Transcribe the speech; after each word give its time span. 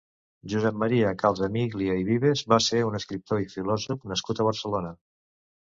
Josep 0.53 0.79
Maria 0.83 1.11
Calsamiglia 1.23 1.97
i 2.03 2.07
Vives 2.09 2.43
va 2.55 2.61
ser 2.71 2.81
un 2.89 2.97
escriptor 3.01 3.45
i 3.45 3.49
filòsof 3.55 4.11
nascut 4.15 4.43
a 4.43 4.49
Barcelona. 4.53 4.99